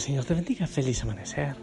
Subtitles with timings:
[0.00, 0.66] Señor te bendiga.
[0.66, 1.56] Feliz amanecer.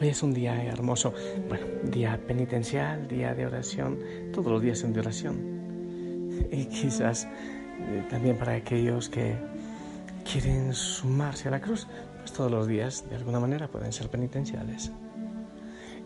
[0.00, 1.14] Hoy es un día hermoso.
[1.48, 3.98] Bueno, día penitencial, día de oración.
[4.32, 6.40] Todos los días son de oración.
[6.50, 9.36] Y quizás eh, también para aquellos que
[10.30, 11.86] quieren sumarse a la cruz,
[12.18, 14.90] pues todos los días de alguna manera pueden ser penitenciales.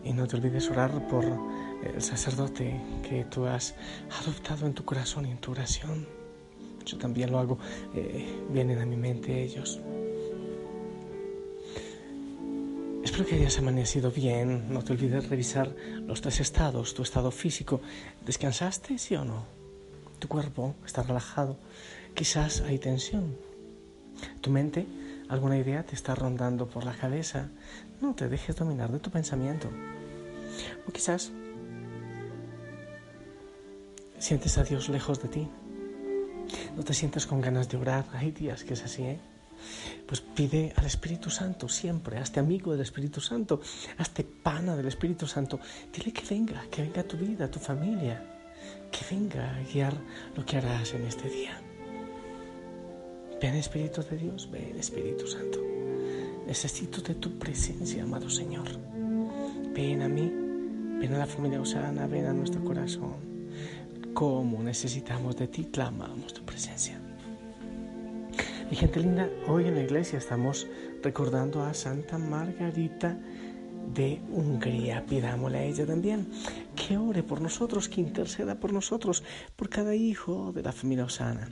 [0.03, 3.75] Y no te olvides orar por el sacerdote que tú has
[4.21, 6.05] adoptado en tu corazón y en tu oración
[6.85, 7.57] yo también lo hago,
[7.95, 9.81] eh, vienen a mi mente ellos.
[13.15, 14.73] Espero que hayas amanecido bien.
[14.73, 17.79] No te olvides revisar los tres estados, tu estado físico.
[18.25, 19.45] ¿Descansaste, sí o no?
[20.19, 21.55] Tu cuerpo está relajado.
[22.13, 23.37] Quizás hay tensión.
[24.41, 24.85] Tu mente,
[25.29, 27.47] alguna idea te está rondando por la cabeza.
[28.01, 29.69] No te dejes dominar de tu pensamiento.
[30.85, 31.31] O quizás
[34.19, 35.47] sientes a Dios lejos de ti
[36.75, 39.19] no te sientes con ganas de orar, hay días que es así, ¿eh?
[40.05, 43.61] Pues pide al Espíritu Santo siempre, hazte amigo del Espíritu Santo,
[43.97, 45.59] hazte pana del Espíritu Santo.
[45.93, 48.23] Dile que venga, que venga a tu vida, a tu familia,
[48.91, 49.93] que venga a guiar
[50.35, 51.59] lo que harás en este día.
[53.41, 55.59] Ven Espíritu de Dios, ven Espíritu Santo.
[56.47, 58.67] Necesito de tu presencia, amado Señor.
[59.73, 60.31] Ven a mí,
[60.99, 63.35] ven a la familia Osana, ven a nuestro corazón
[64.15, 67.04] cómo necesitamos de ti, clamamos tu presencia.
[68.75, 70.67] Gente linda, hoy en la iglesia estamos
[71.01, 73.17] recordando a Santa Margarita
[73.93, 75.05] de Hungría.
[75.05, 76.27] Pidámosle a ella también
[76.75, 79.23] que ore por nosotros, que interceda por nosotros,
[79.55, 81.47] por cada hijo de la familia Osana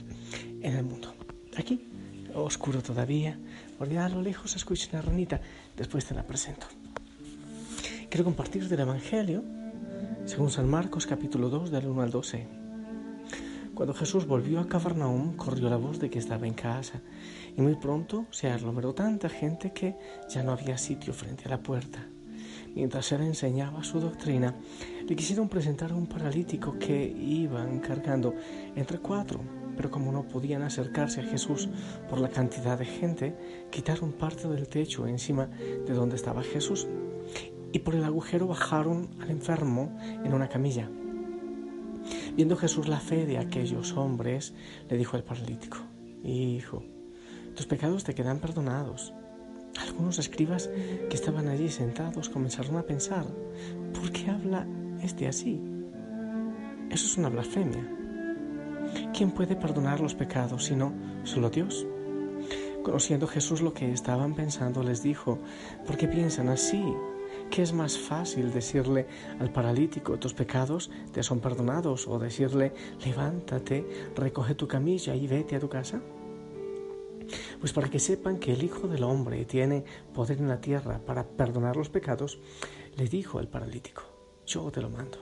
[0.60, 1.14] en el mundo.
[1.56, 1.88] Aquí,
[2.34, 3.38] oscuro todavía,
[3.78, 5.40] por allá a lo lejos escucho una ranita,
[5.78, 6.66] después te la presento.
[8.10, 9.42] Quiero compartir del Evangelio
[10.26, 12.63] según San Marcos capítulo 2 del 1 al 12.
[13.74, 17.02] Cuando Jesús volvió a Cafarnaum, corrió la voz de que estaba en casa,
[17.56, 19.96] y muy pronto se aglomeró tanta gente que
[20.30, 22.06] ya no había sitio frente a la puerta.
[22.76, 24.54] Mientras él enseñaba su doctrina,
[25.08, 28.34] le quisieron presentar a un paralítico que iban cargando
[28.76, 29.40] entre cuatro,
[29.76, 31.68] pero como no podían acercarse a Jesús
[32.08, 33.36] por la cantidad de gente,
[33.72, 36.86] quitaron parte del techo encima de donde estaba Jesús
[37.72, 40.88] y por el agujero bajaron al enfermo en una camilla.
[42.36, 44.54] Viendo Jesús la fe de aquellos hombres,
[44.88, 45.78] le dijo al paralítico,
[46.24, 46.82] Hijo,
[47.54, 49.14] tus pecados te quedan perdonados.
[49.80, 50.68] Algunos escribas
[51.08, 53.24] que estaban allí sentados comenzaron a pensar,
[53.92, 54.66] ¿por qué habla
[55.02, 55.60] este así?
[56.90, 57.88] Eso es una blasfemia.
[59.16, 61.86] ¿Quién puede perdonar los pecados sino solo Dios?
[62.82, 65.38] Conociendo Jesús lo que estaban pensando, les dijo,
[65.86, 66.82] ¿por qué piensan así?
[67.50, 69.06] ¿Qué es más fácil decirle
[69.38, 72.72] al paralítico tus pecados te son perdonados o decirle
[73.04, 76.02] levántate, recoge tu camilla y vete a tu casa?
[77.60, 81.26] Pues para que sepan que el Hijo del Hombre tiene poder en la tierra para
[81.26, 82.38] perdonar los pecados,
[82.96, 84.02] le dijo al paralítico,
[84.46, 85.18] yo te lo mando,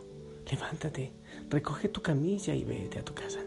[0.50, 1.12] levántate,
[1.48, 3.40] recoge tu camilla y vete a tu casa.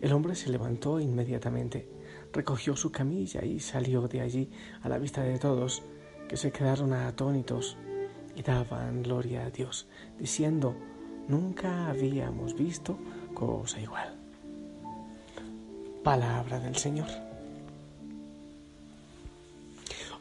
[0.00, 1.88] El hombre se levantó inmediatamente,
[2.32, 4.50] recogió su camilla y salió de allí
[4.82, 5.82] a la vista de todos
[6.32, 7.76] que se quedaron atónitos
[8.34, 9.86] y daban gloria a Dios,
[10.18, 10.74] diciendo,
[11.28, 12.96] nunca habíamos visto
[13.34, 14.16] cosa igual.
[16.02, 17.08] Palabra del Señor.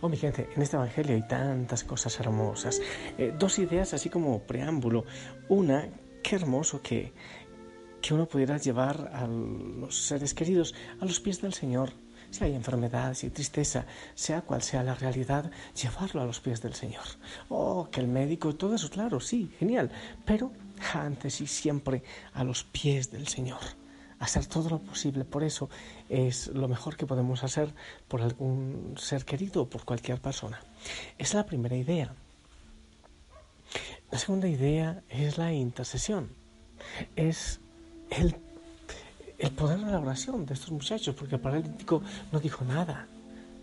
[0.02, 2.82] Oh, mi gente, en este Evangelio hay tantas cosas hermosas.
[3.18, 5.06] Eh, dos ideas así como preámbulo.
[5.48, 5.88] Una,
[6.22, 7.14] qué hermoso que,
[8.02, 11.94] que uno pudiera llevar a los seres queridos a los pies del Señor
[12.32, 13.86] si hay enfermedad, si hay tristeza,
[14.16, 17.04] sea cual sea la realidad, llevarlo a los pies del Señor.
[17.50, 19.92] Oh, que el médico, todo eso, claro, sí, genial,
[20.26, 20.52] pero
[20.94, 23.60] antes y siempre a los pies del Señor.
[24.20, 25.70] Hacer todo lo posible, por eso
[26.08, 27.74] es lo mejor que podemos hacer
[28.08, 30.60] por algún ser querido o por cualquier persona.
[31.18, 32.14] Es la primera idea.
[34.12, 36.30] La segunda idea es la intercesión.
[37.16, 37.62] Es
[38.12, 38.36] el
[39.42, 43.08] el poder de la oración de estos muchachos, porque el paralítico no dijo nada,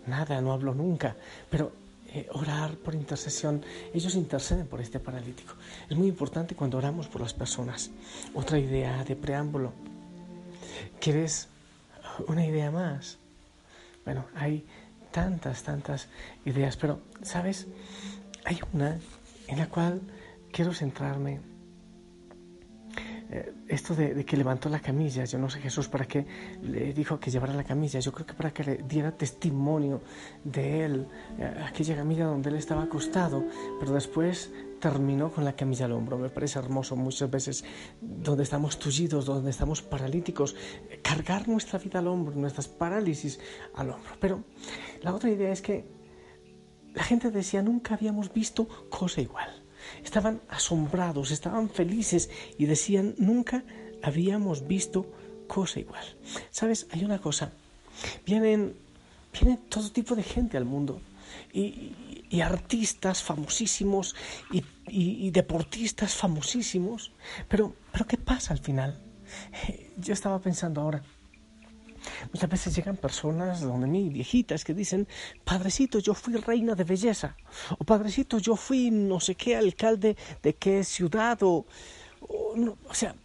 [0.07, 1.15] nada, no habló nunca,
[1.49, 1.71] pero
[2.09, 5.53] eh, orar por intercesión, ellos interceden por este paralítico.
[5.89, 7.91] Es muy importante cuando oramos por las personas.
[8.33, 9.71] Otra idea de preámbulo.
[10.99, 11.47] ¿Quieres
[12.27, 13.17] una idea más?
[14.03, 14.65] Bueno, hay
[15.11, 16.07] tantas, tantas
[16.43, 17.67] ideas, pero, ¿sabes?
[18.43, 18.99] Hay una
[19.47, 20.01] en la cual
[20.51, 21.39] quiero centrarme
[23.67, 26.25] esto de, que levantó la camilla, yo no sé Jesús para qué
[26.63, 30.01] le dijo que llevara la camilla, yo creo que para que le diera testimonio
[30.43, 33.43] de él, eh, aquella camilla donde él estaba acostado,
[33.79, 36.17] pero después terminó con la camilla al hombro.
[36.17, 37.63] Me parece hermoso muchas veces
[38.01, 40.55] donde estamos tullidos, donde estamos paralíticos,
[41.03, 43.39] cargar nuestra vida al hombro, nuestras parálisis
[43.75, 44.11] al hombro.
[44.19, 44.43] Pero
[45.01, 45.85] la otra idea es que
[46.93, 49.68] la gente decía, nunca habíamos visto cosa igual.
[50.03, 53.63] Estaban asombrados, estaban felices y decían, nunca
[54.01, 55.05] habíamos visto
[55.47, 56.03] cosa igual.
[56.51, 56.87] ¿Sabes?
[56.91, 57.51] Hay una cosa.
[58.25, 58.75] Vienen,
[59.33, 61.01] viene todo tipo de gente al mundo.
[61.53, 61.93] Y,
[62.41, 64.15] artistas famosísimos
[64.87, 67.11] y, deportistas famosísimos.
[67.47, 69.01] Pero, pero ¿qué pasa al final?
[69.97, 71.03] Yo estaba pensando ahora,
[72.33, 75.07] Muchas veces llegan personas donde mí, viejitas, que dicen,
[75.43, 77.35] padrecito, yo fui reina de belleza,
[77.77, 81.65] o padrecito, yo fui no sé qué alcalde de qué ciudad, o,
[82.21, 83.15] o, sea,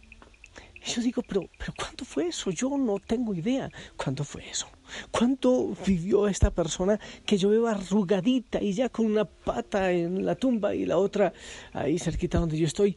[0.85, 2.51] yo digo, pero, pero ¿cuánto fue eso?
[2.51, 4.67] Yo no tengo idea cuánto fue eso.
[5.09, 10.35] ¿Cuánto vivió esta persona que yo veo arrugadita y ya con una pata en la
[10.35, 11.33] tumba y la otra
[11.73, 12.95] ahí cerquita donde yo estoy?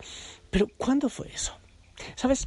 [0.51, 1.55] Pero ¿cuándo fue eso?
[2.15, 2.47] ¿Sabes?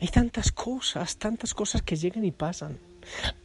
[0.00, 2.78] Hay tantas cosas, tantas cosas que llegan y pasan.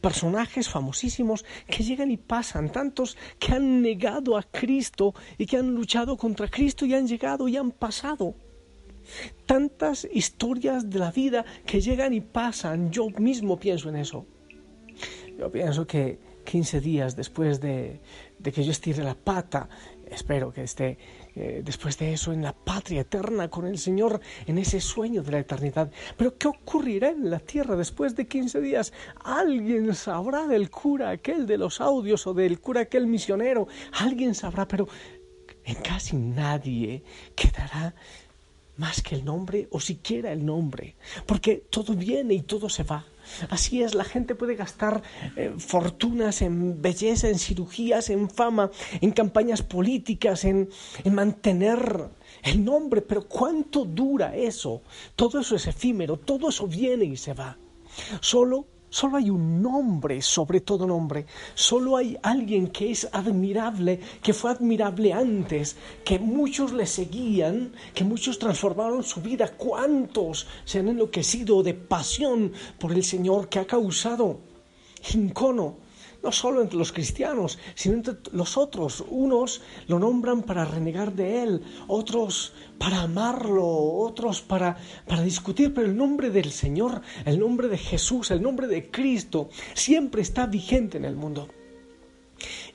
[0.00, 5.74] Personajes famosísimos que llegan y pasan, tantos que han negado a Cristo y que han
[5.74, 8.34] luchado contra Cristo y han llegado y han pasado.
[9.46, 14.26] Tantas historias de la vida que llegan y pasan, yo mismo pienso en eso.
[15.38, 18.00] Yo pienso que 15 días después de,
[18.38, 19.68] de que yo estire la pata,
[20.10, 20.98] espero que esté
[21.40, 25.30] eh, después de eso en la patria eterna con el Señor, en ese sueño de
[25.30, 25.88] la eternidad.
[26.16, 28.92] Pero ¿qué ocurrirá en la tierra después de 15 días?
[29.22, 33.68] Alguien sabrá del cura aquel de los audios o del cura aquel misionero.
[33.92, 34.88] Alguien sabrá, pero
[35.64, 37.04] en casi nadie
[37.36, 37.94] quedará
[38.76, 43.04] más que el nombre o siquiera el nombre, porque todo viene y todo se va.
[43.50, 45.02] Así es, la gente puede gastar
[45.36, 48.70] eh, fortunas en belleza, en cirugías, en fama,
[49.00, 50.68] en campañas políticas, en,
[51.04, 52.10] en mantener
[52.42, 54.82] el nombre, pero ¿cuánto dura eso?
[55.16, 57.58] Todo eso es efímero, todo eso viene y se va.
[58.20, 61.26] Solo Solo hay un nombre sobre todo nombre.
[61.54, 68.04] Solo hay alguien que es admirable, que fue admirable antes, que muchos le seguían, que
[68.04, 69.48] muchos transformaron su vida.
[69.56, 74.40] ¿Cuántos se han enloquecido de pasión por el Señor que ha causado
[75.14, 75.87] incono
[76.22, 79.04] no solo entre los cristianos, sino entre los otros.
[79.08, 84.76] Unos lo nombran para renegar de Él, otros para amarlo, otros para,
[85.06, 89.50] para discutir, pero el nombre del Señor, el nombre de Jesús, el nombre de Cristo,
[89.74, 91.48] siempre está vigente en el mundo.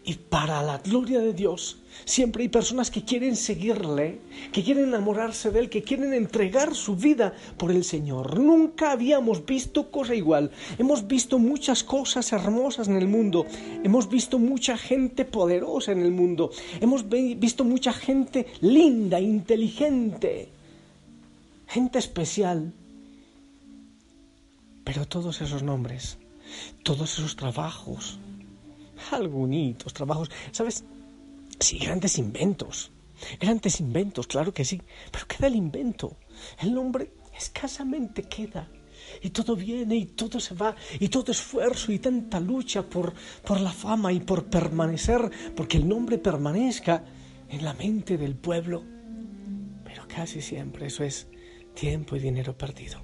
[0.04, 4.20] Y para la gloria de Dios, siempre hay personas que quieren seguirle,
[4.52, 8.40] que quieren enamorarse de Él, que quieren entregar su vida por el Señor.
[8.40, 10.52] Nunca habíamos visto cosa igual.
[10.78, 13.46] Hemos visto muchas cosas hermosas en el mundo.
[13.84, 16.52] Hemos visto mucha gente poderosa en el mundo.
[16.80, 20.50] Hemos visto mucha gente linda, inteligente,
[21.68, 22.74] gente especial.
[24.84, 26.18] Pero todos esos nombres,
[26.84, 28.20] todos esos trabajos,
[29.12, 30.84] algunos trabajos, ¿sabes?
[31.60, 32.92] Sí, grandes inventos.
[33.40, 34.82] Grandes inventos, claro que sí.
[35.12, 36.18] Pero queda el invento.
[36.60, 38.70] El nombre escasamente queda.
[39.22, 40.76] Y todo viene y todo se va.
[41.00, 43.14] Y todo esfuerzo y tanta lucha por,
[43.46, 47.04] por la fama y por permanecer, porque el nombre permanezca
[47.50, 48.84] en la mente del pueblo.
[49.84, 51.28] Pero casi siempre eso es
[51.74, 53.02] tiempo y dinero perdido.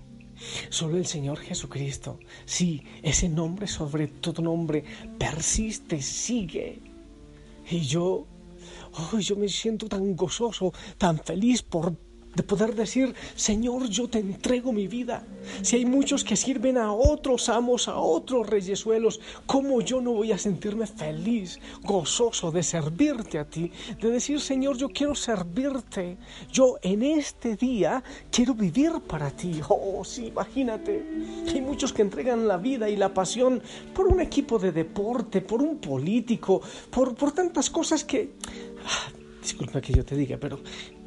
[0.70, 4.84] Solo el Señor Jesucristo, sí, ese nombre sobre todo nombre,
[5.18, 6.82] persiste, sigue.
[7.70, 8.26] Y yo,
[9.20, 11.94] yo me siento tan gozoso, tan feliz por
[12.36, 15.26] de poder decir, Señor, yo te entrego mi vida.
[15.64, 20.32] Si hay muchos que sirven a otros amos, a otros reyesuelos, ¿cómo yo no voy
[20.32, 23.72] a sentirme feliz, gozoso de servirte a ti?
[24.00, 26.18] De decir, Señor, yo quiero servirte.
[26.52, 29.60] Yo en este día quiero vivir para ti.
[29.68, 31.04] Oh, sí, imagínate.
[31.48, 33.62] Hay muchos que entregan la vida y la pasión
[33.94, 38.34] por un equipo de deporte, por un político, por, por tantas cosas que...
[39.42, 40.60] Disculpa que yo te diga, pero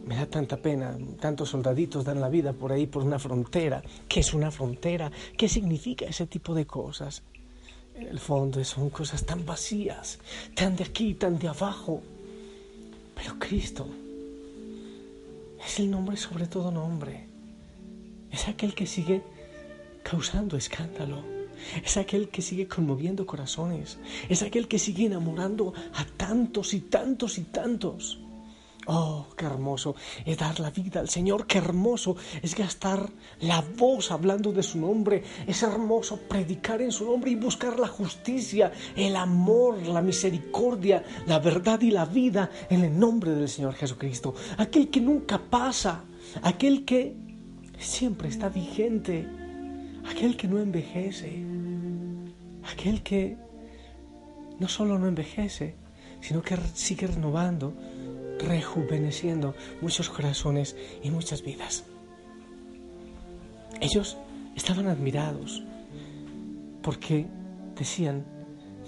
[0.06, 3.82] me da tanta pena, tantos soldaditos dan la vida por ahí, por una frontera.
[4.08, 5.10] ¿Qué es una frontera?
[5.36, 7.22] ¿Qué significa ese tipo de cosas?
[7.94, 10.18] En el fondo son cosas tan vacías,
[10.54, 12.02] tan de aquí, tan de abajo.
[13.14, 13.86] Pero Cristo
[15.64, 17.26] es el nombre sobre todo nombre.
[18.30, 19.22] Es aquel que sigue
[20.02, 21.41] causando escándalo.
[21.84, 23.98] Es aquel que sigue conmoviendo corazones.
[24.28, 28.18] Es aquel que sigue enamorando a tantos y tantos y tantos.
[28.86, 34.10] Oh, qué hermoso es dar la vida al Señor, qué hermoso es gastar la voz
[34.10, 39.14] hablando de su nombre, es hermoso predicar en su nombre y buscar la justicia, el
[39.14, 44.90] amor, la misericordia, la verdad y la vida en el nombre del Señor Jesucristo, aquel
[44.90, 46.02] que nunca pasa,
[46.42, 47.14] aquel que
[47.78, 49.28] siempre está vigente,
[50.22, 51.42] aquel que no envejece,
[52.72, 53.36] aquel que
[54.60, 55.74] no solo no envejece,
[56.20, 57.74] sino que sigue renovando
[58.38, 61.82] rejuveneciendo muchos corazones y muchas vidas.
[63.80, 64.16] Ellos
[64.54, 65.64] estaban admirados
[66.82, 67.26] porque
[67.76, 68.24] decían,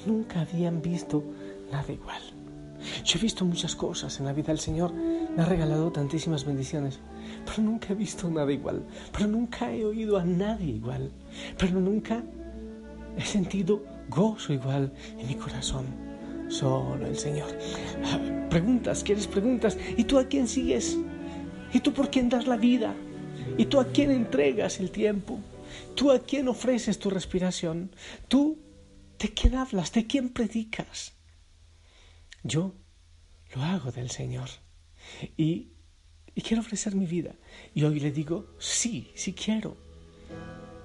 [0.06, 1.24] nunca habían visto
[1.72, 2.22] nada igual.
[3.04, 7.00] Yo he visto muchas cosas en la vida del Señor, me ha regalado tantísimas bendiciones,
[7.44, 11.12] pero nunca he visto nada igual, pero nunca he oído a nadie igual,
[11.58, 12.22] pero nunca
[13.16, 15.86] he sentido gozo igual en mi corazón.
[16.48, 17.48] Solo el Señor.
[18.50, 19.78] Preguntas, ¿quieres preguntas?
[19.96, 20.98] ¿Y tú a quién sigues?
[21.72, 22.94] ¿Y tú por quién das la vida?
[23.56, 25.40] ¿Y tú a quién entregas el tiempo?
[25.94, 27.90] ¿Tú a quién ofreces tu respiración?
[28.28, 28.58] ¿Tú
[29.18, 29.92] de quién hablas?
[29.92, 31.14] ¿De quién predicas?
[32.42, 32.74] Yo
[33.54, 34.48] lo hago del Señor.
[35.36, 35.72] Y,
[36.34, 37.32] y quiero ofrecer mi vida.
[37.74, 39.76] Y hoy le digo, sí, sí quiero.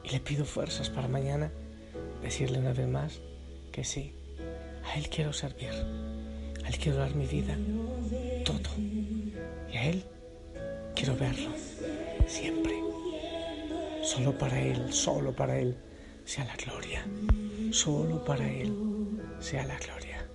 [0.04, 1.52] Y le pido fuerzas para mañana
[2.22, 3.20] decirle una vez más
[3.72, 4.14] que sí.
[4.86, 5.72] A Él quiero servir.
[6.64, 7.58] A Él quiero dar mi vida,
[8.46, 8.70] todo.
[9.72, 10.04] Y a Él
[10.96, 11.52] quiero verlo
[12.28, 12.76] siempre.
[14.04, 15.76] Solo para Él, solo para Él
[16.26, 17.06] sea la gloria.
[17.72, 18.74] Solo para Él
[19.40, 20.26] sea la gloria.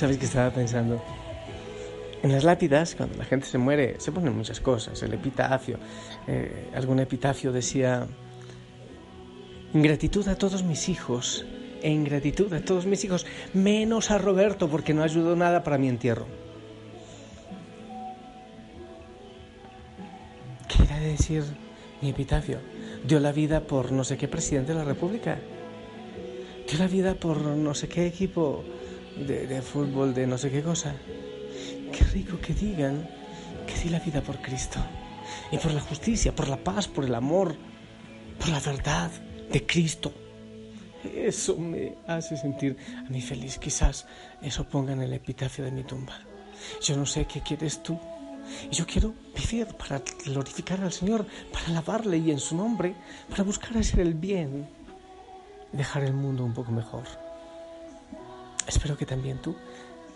[0.00, 0.98] ¿Sabes qué estaba pensando?
[2.22, 5.02] En las lápidas, cuando la gente se muere, se ponen muchas cosas.
[5.02, 5.78] El epitafio.
[6.26, 8.06] Eh, algún epitafio decía,
[9.74, 11.44] ingratitud a todos mis hijos,
[11.82, 15.88] e ingratitud a todos mis hijos, menos a Roberto porque no ayudó nada para mi
[15.88, 16.24] entierro.
[20.66, 21.44] ¿Qué quiere decir
[22.00, 22.56] mi epitafio?
[23.06, 25.38] Dio la vida por no sé qué presidente de la República.
[26.66, 28.64] Dio la vida por no sé qué equipo
[29.26, 30.94] de, fútbol, de no sé qué cosa.
[31.92, 33.08] Qué rico que digan
[33.66, 34.78] que di la vida por Cristo
[35.50, 37.56] y por la justicia, por la paz, por el amor,
[38.38, 39.10] por la verdad
[39.50, 40.12] de Cristo.
[41.14, 43.58] Eso me hace sentir a mí feliz.
[43.58, 44.06] Quizás
[44.42, 46.18] eso ponga en el epitafio de mi tumba.
[46.82, 47.98] Yo no sé qué quieres tú.
[48.70, 52.94] Y yo quiero vivir para glorificar al Señor, para alabarle y en su nombre,
[53.28, 54.68] para buscar hacer el bien
[55.72, 57.04] dejar el mundo un poco mejor.
[58.70, 59.56] Espero que también tú,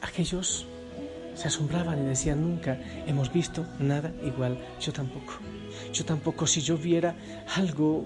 [0.00, 0.64] aquellos
[1.34, 4.56] se asombraban y decían nunca hemos visto nada igual.
[4.80, 5.32] Yo tampoco.
[5.92, 7.16] Yo tampoco si yo viera
[7.56, 8.04] algo,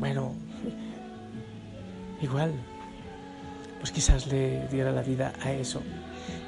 [0.00, 0.34] bueno,
[2.20, 2.52] igual,
[3.78, 5.80] pues quizás le diera la vida a eso.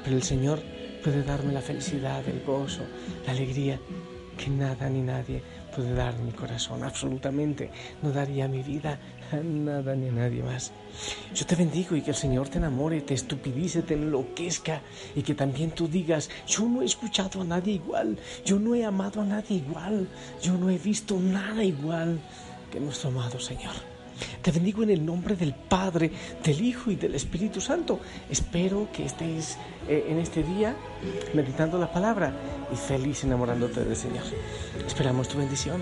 [0.03, 0.61] Pero el Señor
[1.01, 2.83] puede darme la felicidad, el gozo,
[3.25, 3.79] la alegría
[4.37, 5.41] que nada ni nadie
[5.75, 6.83] puede dar mi corazón.
[6.83, 8.99] Absolutamente no daría mi vida
[9.31, 10.71] a nada ni a nadie más.
[11.33, 14.81] Yo te bendigo y que el Señor te enamore, te estupidice, te enloquezca
[15.15, 18.85] y que también tú digas, yo no he escuchado a nadie igual, yo no he
[18.85, 20.07] amado a nadie igual,
[20.41, 22.19] yo no he visto nada igual
[22.71, 23.96] que nuestro amado Señor.
[24.41, 26.11] Te bendigo en el nombre del Padre,
[26.43, 27.99] del Hijo y del Espíritu Santo.
[28.29, 29.57] Espero que estés
[29.87, 30.75] eh, en este día
[31.33, 32.33] meditando la palabra
[32.71, 34.23] y feliz enamorándote del Señor.
[34.85, 35.81] Esperamos tu bendición.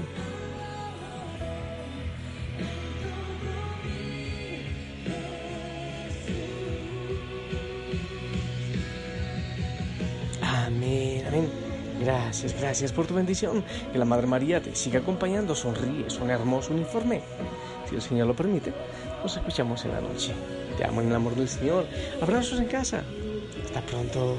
[10.42, 11.50] Amén, amén.
[12.02, 13.64] Gracias, gracias por tu bendición.
[13.92, 15.56] Que la Madre María te siga acompañando.
[15.56, 17.22] Sonríe, es un hermoso uniforme.
[17.90, 18.74] Si el Señor lo permite,
[19.22, 20.34] nos escuchamos en la noche.
[20.78, 21.86] Te amo en el amor del Señor.
[22.22, 23.04] Abrazos en casa.
[23.66, 24.38] Hasta pronto.